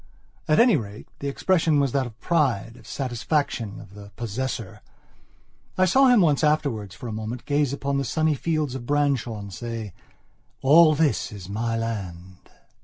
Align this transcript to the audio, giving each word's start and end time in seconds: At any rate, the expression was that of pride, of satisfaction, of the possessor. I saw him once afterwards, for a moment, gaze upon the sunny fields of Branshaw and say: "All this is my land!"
At 0.47 0.59
any 0.59 0.77
rate, 0.77 1.07
the 1.19 1.27
expression 1.27 1.79
was 1.79 1.91
that 1.91 2.07
of 2.07 2.19
pride, 2.19 2.75
of 2.75 2.87
satisfaction, 2.87 3.79
of 3.79 3.93
the 3.93 4.09
possessor. 4.15 4.81
I 5.77 5.85
saw 5.85 6.07
him 6.07 6.21
once 6.21 6.43
afterwards, 6.43 6.95
for 6.95 7.07
a 7.07 7.11
moment, 7.13 7.45
gaze 7.45 7.71
upon 7.71 7.99
the 7.99 8.03
sunny 8.03 8.33
fields 8.33 8.73
of 8.73 8.87
Branshaw 8.87 9.37
and 9.37 9.53
say: 9.53 9.93
"All 10.63 10.95
this 10.95 11.31
is 11.31 11.47
my 11.49 11.77
land!" 11.77 12.49